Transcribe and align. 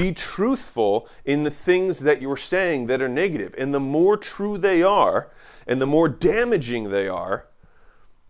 be 0.00 0.12
truthful 0.12 1.06
in 1.26 1.42
the 1.42 1.50
things 1.50 2.00
that 2.00 2.22
you're 2.22 2.34
saying 2.34 2.86
that 2.86 3.02
are 3.02 3.08
negative. 3.08 3.54
And 3.58 3.74
the 3.74 3.80
more 3.80 4.16
true 4.16 4.56
they 4.56 4.82
are, 4.82 5.28
and 5.66 5.78
the 5.78 5.86
more 5.86 6.08
damaging 6.08 6.88
they 6.88 7.06
are, 7.06 7.44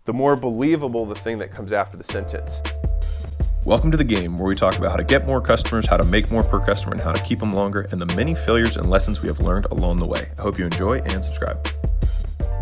the 0.05 0.13
more 0.13 0.35
believable 0.35 1.07
the 1.07 1.15
thing 1.15 1.39
that 1.39 1.53
comes 1.53 1.73
after 1.73 1.97
the 1.97 2.03
sentence. 2.03 2.61
Welcome 3.65 3.93
to 3.93 3.97
the 3.97 4.03
game 4.03 4.37
where 4.37 4.49
we 4.49 4.57
talk 4.57 4.79
about 4.79 4.91
how 4.91 4.97
to 4.97 5.05
get 5.05 5.29
more 5.29 5.41
customers, 5.41 5.87
how 5.87 5.97
to 5.97 6.05
make 6.05 6.29
more 6.29 6.43
per 6.43 6.59
customer, 6.59 6.95
and 6.95 7.01
how 7.01 7.13
to 7.13 7.23
keep 7.23 7.39
them 7.39 7.55
longer, 7.55 7.83
and 7.93 8.03
the 8.03 8.17
many 8.17 8.35
failures 8.35 8.77
and 8.77 8.91
lessons 8.91 9.23
we 9.23 9.29
have 9.29 9.39
learned 9.39 9.67
along 9.67 9.99
the 9.99 10.07
way. 10.07 10.29
I 10.39 10.43
hope 10.43 10.59
you 10.59 10.65
enjoy 10.65 10.99
and 10.99 11.25
subscribe. 11.25 11.65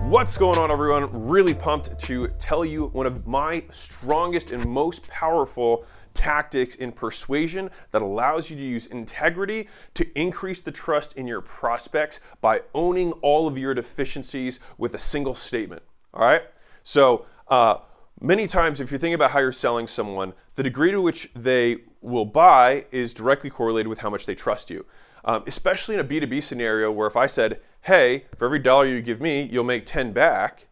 What's 0.09 0.39
going 0.39 0.59
on, 0.59 0.71
everyone? 0.71 1.29
Really 1.29 1.53
pumped 1.53 1.99
to 1.99 2.29
tell 2.41 2.65
you 2.65 2.87
one 2.87 3.05
of 3.05 3.27
my 3.27 3.63
strongest 3.69 4.53
and 4.53 4.65
most 4.65 5.07
powerful 5.07 5.85
tactics 6.15 6.77
in 6.77 6.93
persuasion 6.93 7.69
that 7.91 8.01
allows 8.01 8.49
you 8.49 8.57
to 8.57 8.63
use 8.63 8.87
integrity 8.87 9.69
to 9.93 10.19
increase 10.19 10.63
the 10.63 10.73
trust 10.73 11.19
in 11.19 11.27
your 11.27 11.43
prospects 11.43 12.21
by 12.41 12.63
owning 12.73 13.13
all 13.21 13.47
of 13.47 13.59
your 13.59 13.75
deficiencies 13.75 14.61
with 14.79 14.95
a 14.95 14.99
single 14.99 15.35
statement. 15.35 15.83
All 16.15 16.23
right? 16.23 16.45
So, 16.85 17.27
uh, 17.49 17.81
many 18.23 18.47
times, 18.47 18.81
if 18.81 18.91
you're 18.91 18.99
thinking 18.99 19.13
about 19.13 19.31
how 19.31 19.41
you're 19.41 19.53
selling 19.53 19.87
someone, 19.87 20.33
the 20.55 20.63
degree 20.63 20.91
to 20.91 21.03
which 21.03 21.31
they 21.35 21.83
will 22.01 22.25
buy 22.25 22.87
is 22.93 23.13
directly 23.13 23.51
correlated 23.51 23.89
with 23.89 23.99
how 23.99 24.09
much 24.09 24.25
they 24.25 24.35
trust 24.35 24.71
you. 24.71 24.87
Um, 25.29 25.45
especially 25.47 25.95
in 25.95 26.01
a 26.01 26.05
B2B 26.05 26.43
scenario 26.43 26.91
where 26.91 27.07
if 27.07 27.15
I 27.15 27.27
said, 27.27 27.61
hey, 27.83 28.25
for 28.39 28.47
every 28.47 28.61
dollar 28.61 28.87
you 28.87 29.03
give 29.03 29.21
me, 29.21 29.43
you'll 29.53 29.63
make 29.63 29.85
10 29.85 30.13
back, 30.13 30.69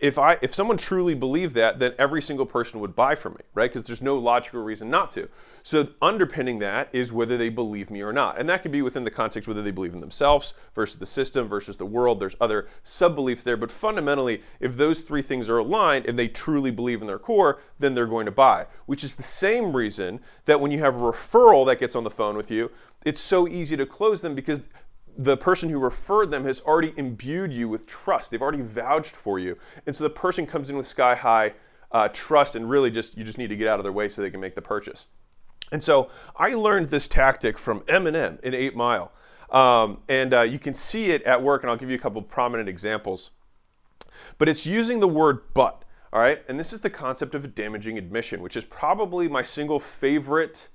if 0.00 0.16
I 0.16 0.38
if 0.42 0.54
someone 0.54 0.76
truly 0.76 1.14
believed 1.14 1.56
that, 1.56 1.80
then 1.80 1.92
every 1.98 2.22
single 2.22 2.46
person 2.46 2.78
would 2.80 2.94
buy 2.94 3.16
from 3.16 3.32
me, 3.32 3.40
right? 3.54 3.68
Because 3.68 3.84
there's 3.84 4.02
no 4.02 4.16
logical 4.16 4.62
reason 4.62 4.90
not 4.90 5.10
to. 5.12 5.28
So 5.64 5.88
underpinning 6.00 6.60
that 6.60 6.88
is 6.92 7.12
whether 7.12 7.36
they 7.36 7.48
believe 7.48 7.90
me 7.90 8.02
or 8.02 8.12
not, 8.12 8.38
and 8.38 8.48
that 8.48 8.62
could 8.62 8.70
be 8.70 8.82
within 8.82 9.02
the 9.02 9.10
context 9.10 9.48
whether 9.48 9.62
they 9.62 9.72
believe 9.72 9.94
in 9.94 10.00
themselves 10.00 10.54
versus 10.74 10.98
the 10.98 11.06
system 11.06 11.48
versus 11.48 11.76
the 11.76 11.86
world. 11.86 12.20
There's 12.20 12.36
other 12.40 12.68
sub 12.84 13.16
beliefs 13.16 13.42
there, 13.42 13.56
but 13.56 13.72
fundamentally, 13.72 14.42
if 14.60 14.76
those 14.76 15.02
three 15.02 15.22
things 15.22 15.50
are 15.50 15.58
aligned 15.58 16.06
and 16.06 16.16
they 16.16 16.28
truly 16.28 16.70
believe 16.70 17.00
in 17.00 17.08
their 17.08 17.18
core, 17.18 17.60
then 17.80 17.94
they're 17.94 18.06
going 18.06 18.26
to 18.26 18.32
buy. 18.32 18.66
Which 18.86 19.02
is 19.02 19.16
the 19.16 19.22
same 19.24 19.74
reason 19.74 20.20
that 20.44 20.60
when 20.60 20.70
you 20.70 20.78
have 20.78 20.94
a 20.96 21.00
referral 21.00 21.66
that 21.66 21.80
gets 21.80 21.96
on 21.96 22.04
the 22.04 22.10
phone 22.10 22.36
with 22.36 22.52
you, 22.52 22.70
it's 23.04 23.20
so 23.20 23.48
easy 23.48 23.76
to 23.76 23.86
close 23.86 24.20
them 24.20 24.34
because 24.34 24.68
the 25.18 25.36
person 25.36 25.68
who 25.68 25.80
referred 25.80 26.30
them 26.30 26.44
has 26.44 26.60
already 26.60 26.94
imbued 26.96 27.52
you 27.52 27.68
with 27.68 27.86
trust. 27.86 28.30
They've 28.30 28.40
already 28.40 28.62
vouched 28.62 29.16
for 29.16 29.40
you. 29.40 29.58
And 29.86 29.94
so 29.94 30.04
the 30.04 30.10
person 30.10 30.46
comes 30.46 30.70
in 30.70 30.76
with 30.76 30.86
sky 30.86 31.14
high 31.14 31.52
uh, 31.90 32.08
trust 32.12 32.54
and 32.54 32.70
really 32.70 32.90
just, 32.90 33.18
you 33.18 33.24
just 33.24 33.36
need 33.36 33.48
to 33.48 33.56
get 33.56 33.66
out 33.66 33.80
of 33.80 33.84
their 33.84 33.92
way 33.92 34.08
so 34.08 34.22
they 34.22 34.30
can 34.30 34.40
make 34.40 34.54
the 34.54 34.62
purchase. 34.62 35.08
And 35.72 35.82
so 35.82 36.10
I 36.36 36.54
learned 36.54 36.86
this 36.86 37.08
tactic 37.08 37.58
from 37.58 37.80
Eminem 37.80 38.40
in 38.40 38.54
8 38.54 38.76
Mile. 38.76 39.12
Um, 39.50 40.00
and 40.08 40.34
uh, 40.34 40.42
you 40.42 40.58
can 40.58 40.72
see 40.72 41.10
it 41.10 41.22
at 41.22 41.42
work, 41.42 41.62
and 41.62 41.70
I'll 41.70 41.76
give 41.76 41.90
you 41.90 41.96
a 41.96 42.00
couple 42.00 42.22
prominent 42.22 42.68
examples. 42.68 43.32
But 44.38 44.48
it's 44.48 44.66
using 44.66 45.00
the 45.00 45.08
word 45.08 45.40
but, 45.52 45.84
all 46.12 46.20
right? 46.20 46.42
And 46.48 46.58
this 46.58 46.72
is 46.72 46.80
the 46.80 46.90
concept 46.90 47.34
of 47.34 47.44
a 47.44 47.48
damaging 47.48 47.98
admission, 47.98 48.40
which 48.40 48.56
is 48.56 48.64
probably 48.64 49.28
my 49.28 49.42
single 49.42 49.80
favorite 49.80 50.68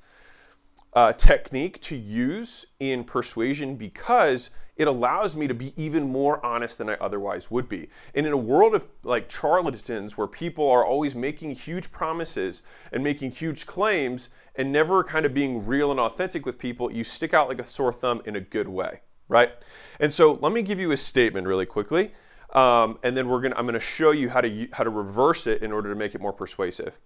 uh, 0.96 1.14
technique 1.14 1.80
to 1.82 1.96
use 1.96 2.66
in 2.80 3.04
persuasion 3.04 3.76
because 3.76 4.52
it 4.76 4.88
allows 4.88 5.36
me 5.36 5.48
to 5.48 5.54
be 5.54 5.72
even 5.82 6.12
more 6.12 6.44
honest 6.44 6.80
than 6.80 6.90
I 6.90 6.96
otherwise 6.96 7.52
would 7.52 7.70
be. 7.70 7.90
And 8.16 8.26
in 8.26 8.34
a 8.34 8.38
world 8.38 8.74
of 8.74 8.88
like 9.04 9.30
charlatans 9.30 10.18
where 10.18 10.28
people 10.28 10.68
are 10.70 10.84
always 10.84 11.16
making 11.16 11.52
huge 11.52 11.92
promises 11.92 12.64
and 12.92 13.04
making 13.04 13.32
huge 13.32 13.68
claims 13.68 14.30
and 14.56 14.72
never 14.72 15.04
kind 15.04 15.26
of 15.26 15.34
being 15.34 15.66
real 15.66 15.92
and 15.92 16.00
authentic 16.00 16.46
with 16.46 16.58
people, 16.58 16.92
you 16.92 17.04
stick 17.04 17.34
out 17.34 17.50
like 17.50 17.60
a 17.60 17.64
sore 17.64 17.94
thumb 17.94 18.22
in 18.26 18.36
a 18.36 18.42
good 18.42 18.68
way, 18.68 19.02
right? 19.28 19.52
And 20.00 20.12
so 20.12 20.34
let 20.42 20.54
me 20.54 20.64
give 20.64 20.80
you 20.80 20.92
a 20.92 20.98
statement 20.98 21.46
really 21.46 21.68
quickly. 21.68 22.12
Um, 22.54 23.00
and 23.04 23.18
then 23.18 23.28
we're 23.28 23.42
gonna, 23.42 23.56
I'm 23.58 23.66
gonna 23.66 23.80
show 23.80 24.12
you 24.12 24.30
how 24.30 24.42
to, 24.42 24.68
how 24.74 24.84
to 24.84 24.90
reverse 24.90 25.48
it 25.48 25.64
in 25.64 25.72
order 25.72 25.90
to 25.90 25.96
make 25.96 26.14
it 26.14 26.22
more 26.22 26.34
persuasive. 26.34 27.00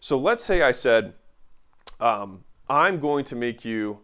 So 0.00 0.18
let's 0.18 0.44
say 0.44 0.62
I 0.62 0.72
said, 0.72 1.14
um, 2.00 2.44
I'm 2.72 2.98
going 3.00 3.24
to 3.24 3.36
make 3.36 3.66
you, 3.66 4.00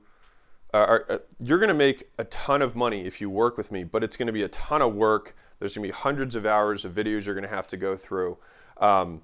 uh, 0.74 0.98
uh, 1.08 1.18
you're 1.38 1.58
going 1.58 1.68
to 1.68 1.74
make 1.74 2.10
a 2.18 2.24
ton 2.24 2.60
of 2.60 2.76
money 2.76 3.06
if 3.06 3.18
you 3.18 3.30
work 3.30 3.56
with 3.56 3.72
me, 3.72 3.82
but 3.82 4.04
it's 4.04 4.14
going 4.14 4.26
to 4.26 4.32
be 4.32 4.42
a 4.42 4.48
ton 4.48 4.82
of 4.82 4.94
work. 4.94 5.34
There's 5.58 5.74
going 5.74 5.88
to 5.88 5.88
be 5.88 5.98
hundreds 5.98 6.36
of 6.36 6.44
hours 6.44 6.84
of 6.84 6.92
videos 6.92 7.24
you're 7.24 7.34
going 7.34 7.48
to 7.48 7.54
have 7.54 7.66
to 7.68 7.78
go 7.78 7.96
through. 7.96 8.36
Um, 8.76 9.22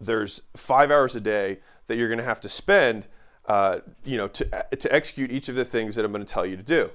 there's 0.00 0.42
five 0.56 0.92
hours 0.92 1.16
a 1.16 1.20
day 1.20 1.58
that 1.88 1.98
you're 1.98 2.06
going 2.06 2.20
to 2.20 2.24
have 2.24 2.40
to 2.42 2.48
spend, 2.48 3.08
uh, 3.46 3.80
you 4.04 4.16
know, 4.16 4.28
to, 4.28 4.44
to 4.78 4.94
execute 4.94 5.32
each 5.32 5.48
of 5.48 5.56
the 5.56 5.64
things 5.64 5.96
that 5.96 6.04
I'm 6.04 6.12
going 6.12 6.24
to 6.24 6.32
tell 6.32 6.46
you 6.46 6.56
to 6.56 6.62
do, 6.62 6.90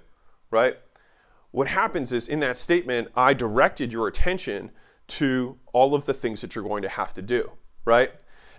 right? 0.51 0.77
What 1.51 1.67
happens 1.67 2.13
is 2.13 2.29
in 2.29 2.39
that 2.39 2.55
statement, 2.55 3.09
I 3.17 3.33
directed 3.33 3.91
your 3.91 4.07
attention 4.07 4.71
to 5.07 5.57
all 5.73 5.93
of 5.93 6.05
the 6.05 6.13
things 6.13 6.39
that 6.39 6.55
you're 6.55 6.63
going 6.63 6.83
to 6.83 6.89
have 6.89 7.13
to 7.15 7.21
do, 7.21 7.51
right? 7.83 8.13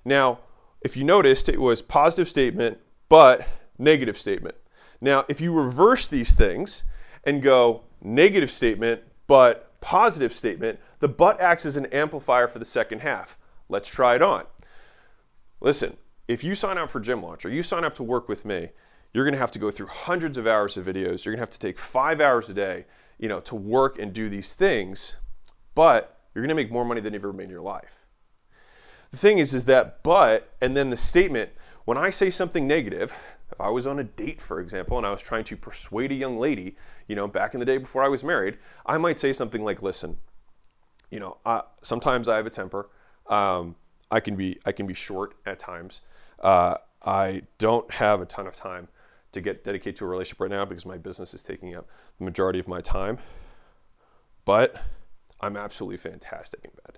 Now, 0.04 0.40
if 0.82 0.98
you 0.98 1.04
noticed, 1.04 1.48
it 1.48 1.58
was 1.58 1.80
positive 1.80 2.28
statement, 2.28 2.78
but 3.08 3.46
negative 3.78 4.16
statement. 4.16 4.56
Now, 5.00 5.24
if 5.28 5.40
you 5.40 5.52
reverse 5.52 6.08
these 6.08 6.34
things 6.34 6.84
and 7.24 7.42
go 7.42 7.84
negative 8.02 8.50
statement, 8.50 9.02
but 9.26 9.80
positive 9.80 10.32
statement, 10.32 10.78
the 11.00 11.08
but 11.08 11.40
acts 11.40 11.66
as 11.66 11.76
an 11.76 11.86
amplifier 11.86 12.48
for 12.48 12.58
the 12.58 12.64
second 12.64 13.00
half. 13.00 13.38
Let's 13.68 13.88
try 13.88 14.14
it 14.14 14.22
on. 14.22 14.44
Listen, 15.60 15.96
if 16.28 16.44
you 16.44 16.54
sign 16.54 16.78
up 16.78 16.90
for 16.90 17.00
Gym 17.00 17.22
Launcher, 17.22 17.48
you 17.48 17.62
sign 17.62 17.84
up 17.84 17.94
to 17.96 18.02
work 18.02 18.28
with 18.28 18.44
me, 18.44 18.70
you're 19.12 19.24
going 19.24 19.34
to 19.34 19.40
have 19.40 19.50
to 19.52 19.58
go 19.58 19.70
through 19.70 19.86
hundreds 19.86 20.38
of 20.38 20.46
hours 20.46 20.76
of 20.76 20.86
videos. 20.86 21.24
You're 21.24 21.32
going 21.32 21.38
to 21.38 21.42
have 21.42 21.50
to 21.50 21.58
take 21.58 21.78
five 21.78 22.20
hours 22.20 22.50
a 22.50 22.54
day, 22.54 22.84
you 23.18 23.28
know, 23.28 23.40
to 23.40 23.54
work 23.54 23.98
and 23.98 24.12
do 24.12 24.28
these 24.28 24.54
things, 24.54 25.16
but 25.74 26.20
you're 26.34 26.42
going 26.42 26.50
to 26.50 26.54
make 26.54 26.70
more 26.70 26.84
money 26.84 27.00
than 27.00 27.14
you've 27.14 27.22
ever 27.22 27.32
made 27.32 27.44
in 27.44 27.50
your 27.50 27.62
life. 27.62 28.06
The 29.10 29.16
thing 29.16 29.38
is, 29.38 29.54
is 29.54 29.64
that 29.66 30.02
but 30.02 30.52
and 30.60 30.76
then 30.76 30.90
the 30.90 30.96
statement 30.96 31.50
when 31.86 31.96
I 31.96 32.10
say 32.10 32.30
something 32.30 32.66
negative, 32.66 33.12
if 33.50 33.60
I 33.60 33.70
was 33.70 33.86
on 33.86 34.00
a 34.00 34.04
date, 34.04 34.40
for 34.40 34.60
example, 34.60 34.98
and 34.98 35.06
I 35.06 35.10
was 35.10 35.22
trying 35.22 35.44
to 35.44 35.56
persuade 35.56 36.10
a 36.10 36.14
young 36.14 36.36
lady, 36.36 36.76
you 37.06 37.14
know, 37.14 37.28
back 37.28 37.54
in 37.54 37.60
the 37.60 37.66
day 37.66 37.78
before 37.78 38.02
I 38.02 38.08
was 38.08 38.22
married, 38.24 38.58
I 38.84 38.98
might 38.98 39.16
say 39.16 39.32
something 39.32 39.64
like, 39.64 39.82
"Listen, 39.82 40.18
you 41.10 41.20
know, 41.20 41.38
uh, 41.46 41.62
sometimes 41.82 42.28
I 42.28 42.36
have 42.36 42.46
a 42.46 42.50
temper. 42.50 42.90
Um, 43.28 43.76
I 44.10 44.18
can 44.20 44.34
be 44.36 44.58
I 44.66 44.72
can 44.72 44.86
be 44.86 44.94
short 44.94 45.36
at 45.46 45.60
times. 45.60 46.02
Uh, 46.40 46.76
I 47.04 47.42
don't 47.58 47.88
have 47.92 48.20
a 48.20 48.26
ton 48.26 48.48
of 48.48 48.56
time 48.56 48.88
to 49.30 49.40
get 49.40 49.62
dedicated 49.62 49.96
to 49.96 50.06
a 50.06 50.08
relationship 50.08 50.40
right 50.40 50.50
now 50.50 50.64
because 50.64 50.86
my 50.86 50.98
business 50.98 51.34
is 51.34 51.44
taking 51.44 51.76
up 51.76 51.88
the 52.18 52.24
majority 52.24 52.58
of 52.58 52.66
my 52.66 52.80
time. 52.80 53.18
But 54.44 54.74
I'm 55.40 55.56
absolutely 55.56 55.98
fantastic 55.98 56.64
in 56.64 56.70
bed 56.84 56.95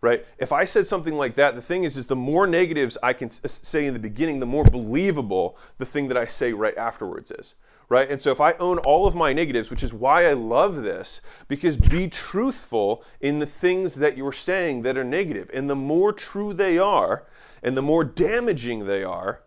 right? 0.00 0.24
If 0.38 0.52
I 0.52 0.64
said 0.64 0.86
something 0.86 1.14
like 1.14 1.34
that, 1.34 1.54
the 1.54 1.62
thing 1.62 1.84
is, 1.84 1.96
is 1.96 2.06
the 2.06 2.16
more 2.16 2.46
negatives 2.46 2.98
I 3.02 3.12
can 3.12 3.28
say 3.28 3.86
in 3.86 3.94
the 3.94 4.00
beginning, 4.00 4.40
the 4.40 4.46
more 4.46 4.64
believable 4.64 5.58
the 5.78 5.86
thing 5.86 6.08
that 6.08 6.16
I 6.16 6.24
say 6.24 6.52
right 6.52 6.76
afterwards 6.76 7.30
is, 7.30 7.54
right? 7.88 8.10
And 8.10 8.20
so 8.20 8.30
if 8.30 8.40
I 8.40 8.52
own 8.54 8.78
all 8.78 9.06
of 9.06 9.14
my 9.14 9.32
negatives, 9.32 9.70
which 9.70 9.82
is 9.82 9.94
why 9.94 10.26
I 10.26 10.32
love 10.32 10.82
this, 10.82 11.20
because 11.48 11.76
be 11.76 12.08
truthful 12.08 13.04
in 13.20 13.38
the 13.38 13.46
things 13.46 13.94
that 13.96 14.16
you're 14.16 14.32
saying 14.32 14.82
that 14.82 14.98
are 14.98 15.04
negative, 15.04 15.50
and 15.52 15.68
the 15.68 15.76
more 15.76 16.12
true 16.12 16.52
they 16.52 16.78
are, 16.78 17.26
and 17.62 17.76
the 17.76 17.82
more 17.82 18.04
damaging 18.04 18.86
they 18.86 19.02
are, 19.02 19.42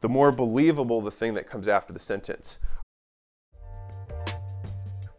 the 0.00 0.08
more 0.08 0.30
believable 0.30 1.00
the 1.00 1.10
thing 1.10 1.34
that 1.34 1.48
comes 1.48 1.68
after 1.68 1.92
the 1.92 1.98
sentence. 1.98 2.58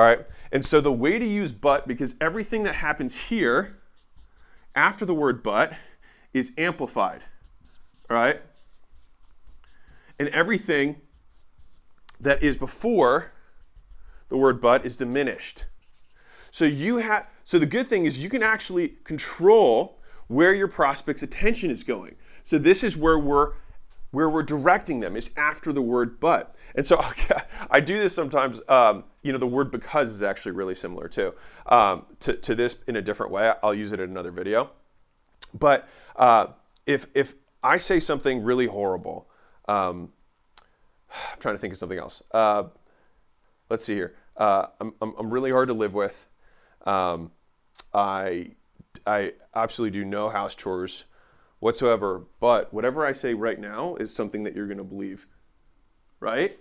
All 0.00 0.06
right. 0.06 0.26
And 0.50 0.64
so 0.64 0.80
the 0.80 0.90
way 0.90 1.18
to 1.18 1.26
use 1.26 1.52
but, 1.52 1.86
because 1.86 2.14
everything 2.22 2.62
that 2.62 2.74
happens 2.74 3.14
here 3.14 3.76
after 4.74 5.04
the 5.04 5.12
word 5.12 5.42
but 5.42 5.74
is 6.32 6.52
amplified. 6.56 7.22
All 8.08 8.16
right. 8.16 8.40
And 10.18 10.30
everything 10.30 10.96
that 12.18 12.42
is 12.42 12.56
before 12.56 13.30
the 14.30 14.38
word 14.38 14.58
but 14.58 14.86
is 14.86 14.96
diminished. 14.96 15.66
So 16.50 16.64
you 16.64 16.96
have 16.96 17.26
so 17.44 17.58
the 17.58 17.66
good 17.66 17.86
thing 17.86 18.06
is 18.06 18.24
you 18.24 18.30
can 18.30 18.42
actually 18.42 18.96
control 19.04 20.00
where 20.28 20.54
your 20.54 20.68
prospect's 20.68 21.24
attention 21.24 21.70
is 21.70 21.84
going. 21.84 22.16
So 22.42 22.56
this 22.56 22.84
is 22.84 22.96
where 22.96 23.18
we're 23.18 23.52
where 24.10 24.28
we're 24.28 24.42
directing 24.42 25.00
them 25.00 25.16
is 25.16 25.30
after 25.36 25.72
the 25.72 25.82
word 25.82 26.18
but. 26.20 26.56
And 26.74 26.84
so 26.84 27.00
I 27.70 27.80
do 27.80 27.98
this 27.98 28.14
sometimes. 28.14 28.60
Um, 28.68 29.04
you 29.22 29.32
know, 29.32 29.38
the 29.38 29.46
word 29.46 29.70
because 29.70 30.08
is 30.08 30.22
actually 30.22 30.52
really 30.52 30.74
similar 30.74 31.08
too 31.08 31.34
um, 31.66 32.06
to, 32.20 32.34
to 32.34 32.54
this 32.54 32.78
in 32.86 32.96
a 32.96 33.02
different 33.02 33.32
way. 33.32 33.52
I'll 33.62 33.74
use 33.74 33.92
it 33.92 34.00
in 34.00 34.10
another 34.10 34.30
video. 34.30 34.70
But 35.58 35.88
uh, 36.16 36.48
if, 36.86 37.06
if 37.14 37.34
I 37.62 37.76
say 37.76 38.00
something 38.00 38.42
really 38.42 38.66
horrible, 38.66 39.28
um, 39.68 40.12
I'm 41.32 41.38
trying 41.38 41.54
to 41.54 41.58
think 41.58 41.72
of 41.72 41.78
something 41.78 41.98
else. 41.98 42.22
Uh, 42.32 42.64
let's 43.68 43.84
see 43.84 43.94
here. 43.94 44.14
Uh, 44.36 44.66
I'm, 44.80 44.94
I'm, 45.02 45.14
I'm, 45.18 45.30
really 45.30 45.50
hard 45.50 45.68
to 45.68 45.74
live 45.74 45.92
with. 45.92 46.26
Um, 46.86 47.30
I, 47.92 48.52
I 49.06 49.34
absolutely 49.54 49.98
do 49.98 50.04
no 50.04 50.30
house 50.30 50.54
chores 50.54 51.04
whatsoever. 51.60 52.24
But 52.40 52.72
whatever 52.74 53.06
I 53.06 53.12
say 53.12 53.34
right 53.34 53.58
now 53.58 53.94
is 53.96 54.14
something 54.14 54.42
that 54.44 54.56
you're 54.56 54.66
going 54.66 54.78
to 54.78 54.84
believe, 54.84 55.26
right? 56.18 56.58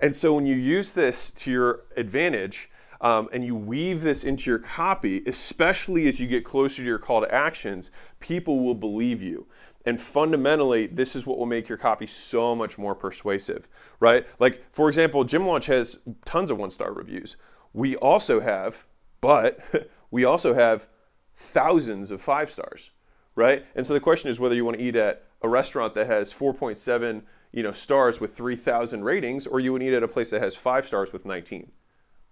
And 0.00 0.14
so 0.14 0.34
when 0.34 0.46
you 0.46 0.54
use 0.54 0.94
this 0.94 1.32
to 1.32 1.50
your 1.50 1.84
advantage 1.96 2.70
um, 3.00 3.28
and 3.32 3.44
you 3.44 3.56
weave 3.56 4.02
this 4.02 4.24
into 4.24 4.50
your 4.50 4.58
copy, 4.58 5.22
especially 5.26 6.06
as 6.06 6.20
you 6.20 6.26
get 6.26 6.44
closer 6.44 6.82
to 6.82 6.86
your 6.86 6.98
call 6.98 7.20
to 7.20 7.34
actions, 7.34 7.90
people 8.20 8.60
will 8.60 8.74
believe 8.74 9.22
you. 9.22 9.46
And 9.84 10.00
fundamentally, 10.00 10.86
this 10.86 11.16
is 11.16 11.26
what 11.26 11.38
will 11.38 11.46
make 11.46 11.68
your 11.68 11.78
copy 11.78 12.06
so 12.06 12.54
much 12.54 12.78
more 12.78 12.94
persuasive, 12.94 13.68
right? 13.98 14.26
Like, 14.38 14.62
for 14.70 14.88
example, 14.88 15.24
Gym 15.24 15.46
Launch 15.46 15.66
has 15.66 15.98
tons 16.24 16.50
of 16.50 16.58
one 16.58 16.70
star 16.70 16.92
reviews. 16.92 17.36
We 17.72 17.96
also 17.96 18.38
have, 18.38 18.86
but 19.20 19.90
we 20.12 20.24
also 20.24 20.54
have 20.54 20.88
thousands 21.34 22.12
of 22.12 22.20
five 22.20 22.50
stars 22.50 22.92
right? 23.34 23.64
And 23.74 23.86
so 23.86 23.94
the 23.94 24.00
question 24.00 24.30
is 24.30 24.40
whether 24.40 24.54
you 24.54 24.64
want 24.64 24.78
to 24.78 24.82
eat 24.82 24.96
at 24.96 25.24
a 25.42 25.48
restaurant 25.48 25.94
that 25.94 26.06
has 26.06 26.32
4.7 26.32 27.22
you 27.52 27.62
know 27.62 27.72
stars 27.72 28.20
with 28.20 28.34
3,000 28.34 29.04
ratings, 29.04 29.46
or 29.46 29.60
you 29.60 29.72
would 29.72 29.82
eat 29.82 29.92
at 29.92 30.02
a 30.02 30.08
place 30.08 30.30
that 30.30 30.40
has 30.40 30.56
five 30.56 30.86
stars 30.86 31.12
with 31.12 31.24
19, 31.26 31.70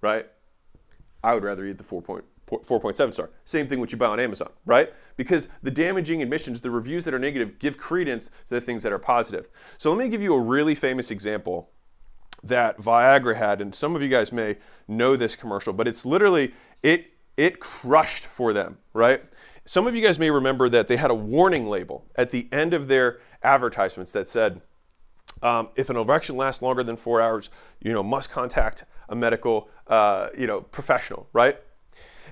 right? 0.01 0.27
I 1.23 1.35
would 1.35 1.45
rather 1.45 1.67
eat 1.67 1.77
the 1.77 1.85
4.7 1.85 3.13
star. 3.13 3.31
Same 3.45 3.67
thing 3.67 3.79
what 3.79 3.93
you 3.93 3.99
buy 3.99 4.07
on 4.07 4.19
Amazon, 4.19 4.51
right? 4.65 4.91
Because 5.17 5.51
the 5.63 5.71
damaging 5.71 6.23
admissions, 6.23 6.63
the 6.63 6.71
reviews 6.71 7.05
that 7.05 7.13
are 7.13 7.19
negative, 7.19 7.59
give 7.59 7.77
credence 7.77 8.31
to 8.49 8.55
the 8.55 8.61
things 8.61 8.83
that 8.83 8.93
are 8.93 8.99
positive. 8.99 9.51
So 9.77 9.91
let 9.93 9.99
me 9.99 10.09
give 10.09 10.23
you 10.23 10.35
a 10.35 10.41
really 10.41 10.75
famous 10.75 11.11
example 11.11 11.71
that 12.43 12.79
Viagra 12.79 13.37
had, 13.37 13.61
and 13.61 13.75
some 13.75 13.95
of 13.95 14.01
you 14.01 14.09
guys 14.09 14.33
may 14.33 14.57
know 14.89 15.15
this 15.15 15.37
commercial, 15.37 15.75
but 15.75 15.87
it's 15.87 16.07
literally 16.07 16.55
it 16.83 17.13
it 17.41 17.59
crushed 17.59 18.27
for 18.27 18.53
them, 18.53 18.77
right? 18.93 19.23
Some 19.65 19.87
of 19.87 19.95
you 19.97 20.03
guys 20.03 20.19
may 20.19 20.31
remember 20.31 20.69
that 20.69 20.89
they 20.89 20.97
had 20.97 21.11
a 21.11 21.15
warning 21.15 21.67
label 21.67 22.05
at 22.17 22.29
the 22.29 22.47
end 22.53 22.75
of 22.75 22.87
their 22.87 23.21
advertisements 23.43 24.13
that 24.13 24.29
said, 24.29 24.61
um, 25.43 25.71
if 25.75 25.89
an 25.89 25.97
erection 25.97 26.37
lasts 26.37 26.61
longer 26.61 26.83
than 26.83 26.97
four 26.97 27.23
hours, 27.23 27.49
you 27.81 27.95
know, 27.95 28.03
must 28.03 28.31
contact 28.31 28.85
a 29.09 29.17
medical, 29.17 29.71
uh, 29.87 30.29
you 30.37 30.47
know, 30.47 30.61
professional, 30.61 31.31
right? 31.33 31.57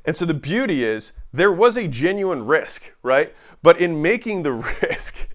And 0.04 0.14
so 0.14 0.26
the 0.26 0.34
beauty 0.34 0.84
is 0.84 1.12
there 1.32 1.52
was 1.52 1.78
a 1.78 1.88
genuine 1.88 2.44
risk, 2.44 2.92
right? 3.02 3.34
But 3.62 3.80
in 3.80 4.02
making 4.02 4.42
the 4.42 4.52
risk, 4.82 5.34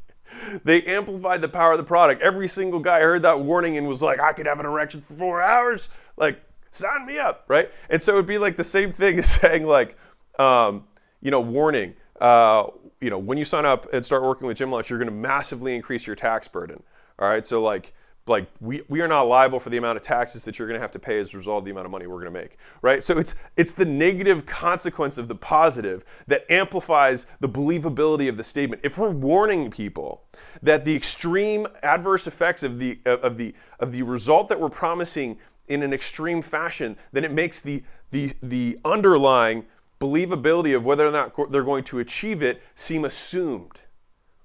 they 0.63 0.83
amplified 0.83 1.41
the 1.41 1.49
power 1.49 1.71
of 1.71 1.79
the 1.79 1.83
product. 1.83 2.21
Every 2.21 2.47
single 2.47 2.79
guy 2.79 2.99
heard 2.99 3.23
that 3.23 3.39
warning 3.39 3.77
and 3.77 3.87
was 3.87 4.03
like, 4.03 4.19
I 4.19 4.33
could 4.33 4.45
have 4.45 4.59
an 4.59 4.67
erection 4.67 5.01
for 5.01 5.15
four 5.15 5.41
hours. 5.41 5.89
Like, 6.15 6.39
sign 6.73 7.05
me 7.05 7.19
up, 7.19 7.45
right? 7.47 7.71
And 7.89 8.01
so 8.01 8.13
it'd 8.13 8.25
be 8.25 8.37
like 8.37 8.57
the 8.57 8.63
same 8.63 8.91
thing 8.91 9.17
as 9.19 9.29
saying, 9.29 9.65
like, 9.65 9.97
um, 10.39 10.85
you 11.21 11.31
know, 11.31 11.39
warning. 11.39 11.93
Uh, 12.19 12.67
you 13.01 13.09
know, 13.09 13.17
when 13.17 13.37
you 13.37 13.45
sign 13.45 13.65
up 13.65 13.91
and 13.93 14.03
start 14.03 14.23
working 14.23 14.47
with 14.47 14.57
Gym 14.57 14.71
Launch, 14.71 14.89
you're 14.89 14.99
going 14.99 15.09
to 15.09 15.15
massively 15.15 15.75
increase 15.75 16.07
your 16.07 16.15
tax 16.15 16.47
burden. 16.47 16.81
All 17.19 17.27
right, 17.27 17.45
so 17.45 17.61
like, 17.61 17.93
like 18.25 18.47
we, 18.61 18.81
we 18.87 19.01
are 19.01 19.07
not 19.07 19.23
liable 19.23 19.59
for 19.59 19.69
the 19.69 19.77
amount 19.77 19.97
of 19.97 20.01
taxes 20.01 20.45
that 20.45 20.57
you're 20.57 20.67
going 20.67 20.77
to 20.77 20.81
have 20.81 20.91
to 20.91 20.99
pay 20.99 21.19
as 21.19 21.33
a 21.33 21.37
result 21.37 21.59
of 21.59 21.65
the 21.65 21.71
amount 21.71 21.85
of 21.85 21.91
money 21.91 22.07
we're 22.07 22.21
going 22.21 22.33
to 22.33 22.39
make, 22.39 22.57
right? 22.81 23.03
So 23.03 23.17
it's 23.17 23.35
it's 23.57 23.73
the 23.73 23.85
negative 23.85 24.45
consequence 24.45 25.17
of 25.17 25.27
the 25.27 25.35
positive 25.35 26.05
that 26.27 26.49
amplifies 26.49 27.25
the 27.41 27.49
believability 27.49 28.29
of 28.29 28.37
the 28.37 28.43
statement. 28.43 28.81
If 28.83 28.97
we're 28.97 29.09
warning 29.09 29.69
people 29.69 30.23
that 30.61 30.85
the 30.85 30.95
extreme 30.95 31.67
adverse 31.83 32.27
effects 32.27 32.63
of 32.63 32.79
the 32.79 32.99
of 33.05 33.37
the 33.37 33.53
of 33.79 33.91
the 33.91 34.03
result 34.03 34.47
that 34.49 34.59
we're 34.59 34.69
promising 34.69 35.37
in 35.67 35.83
an 35.83 35.93
extreme 35.93 36.41
fashion, 36.41 36.95
then 37.11 37.23
it 37.23 37.31
makes 37.31 37.59
the 37.59 37.83
the 38.11 38.31
the 38.43 38.77
underlying 38.85 39.65
believability 39.99 40.75
of 40.75 40.85
whether 40.85 41.07
or 41.07 41.11
not 41.11 41.33
they're 41.51 41.63
going 41.63 41.83
to 41.83 41.99
achieve 41.99 42.43
it 42.43 42.61
seem 42.75 43.05
assumed, 43.05 43.85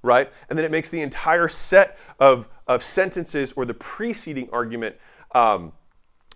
right? 0.02 0.32
And 0.48 0.58
then 0.58 0.64
it 0.64 0.70
makes 0.70 0.90
the 0.90 1.00
entire 1.00 1.48
set 1.48 1.98
of, 2.18 2.48
of 2.66 2.82
sentences 2.82 3.52
or 3.54 3.64
the 3.64 3.74
preceding 3.74 4.48
argument 4.50 4.96
um, 5.32 5.72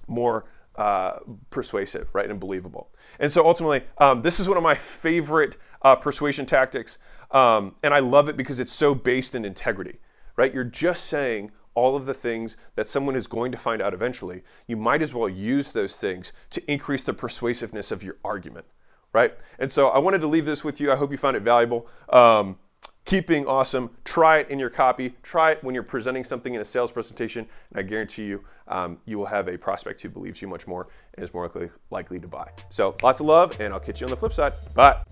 more 0.08 0.44
uh, 0.76 1.18
persuasive, 1.50 2.10
right, 2.14 2.30
and 2.30 2.40
believable. 2.40 2.90
And 3.20 3.30
so 3.30 3.46
ultimately, 3.46 3.82
um, 3.98 4.22
this 4.22 4.40
is 4.40 4.48
one 4.48 4.56
of 4.56 4.62
my 4.62 4.74
favorite 4.74 5.58
uh, 5.82 5.96
persuasion 5.96 6.46
tactics, 6.46 6.98
um, 7.30 7.74
and 7.82 7.92
I 7.92 7.98
love 7.98 8.28
it 8.28 8.36
because 8.36 8.60
it's 8.60 8.72
so 8.72 8.94
based 8.94 9.34
in 9.34 9.44
integrity, 9.44 9.98
right? 10.36 10.52
You're 10.52 10.64
just 10.64 11.06
saying 11.06 11.50
all 11.74 11.96
of 11.96 12.04
the 12.04 12.14
things 12.14 12.58
that 12.74 12.86
someone 12.86 13.16
is 13.16 13.26
going 13.26 13.50
to 13.52 13.58
find 13.58 13.80
out 13.80 13.94
eventually. 13.94 14.42
You 14.66 14.76
might 14.76 15.00
as 15.00 15.14
well 15.14 15.28
use 15.28 15.72
those 15.72 15.96
things 15.96 16.34
to 16.50 16.70
increase 16.70 17.02
the 17.02 17.14
persuasiveness 17.14 17.90
of 17.90 18.02
your 18.02 18.16
argument 18.24 18.66
right? 19.12 19.34
And 19.58 19.70
so 19.70 19.88
I 19.88 19.98
wanted 19.98 20.20
to 20.22 20.26
leave 20.26 20.46
this 20.46 20.64
with 20.64 20.80
you. 20.80 20.90
I 20.90 20.96
hope 20.96 21.10
you 21.10 21.16
found 21.16 21.36
it 21.36 21.42
valuable. 21.42 21.86
Um, 22.08 22.58
keep 23.04 23.26
being 23.26 23.46
awesome. 23.46 23.90
Try 24.04 24.38
it 24.38 24.50
in 24.50 24.58
your 24.58 24.70
copy. 24.70 25.14
Try 25.22 25.52
it 25.52 25.62
when 25.62 25.74
you're 25.74 25.82
presenting 25.82 26.24
something 26.24 26.54
in 26.54 26.60
a 26.60 26.64
sales 26.64 26.92
presentation, 26.92 27.46
and 27.70 27.78
I 27.78 27.82
guarantee 27.82 28.24
you, 28.24 28.42
um, 28.68 28.98
you 29.04 29.18
will 29.18 29.26
have 29.26 29.48
a 29.48 29.58
prospect 29.58 30.00
who 30.00 30.08
believes 30.08 30.40
you 30.40 30.48
much 30.48 30.66
more 30.66 30.88
and 31.14 31.24
is 31.24 31.34
more 31.34 31.44
likely, 31.44 31.68
likely 31.90 32.20
to 32.20 32.28
buy. 32.28 32.48
So 32.70 32.96
lots 33.02 33.20
of 33.20 33.26
love, 33.26 33.60
and 33.60 33.72
I'll 33.74 33.80
catch 33.80 34.00
you 34.00 34.06
on 34.06 34.10
the 34.10 34.16
flip 34.16 34.32
side. 34.32 34.52
Bye. 34.74 35.02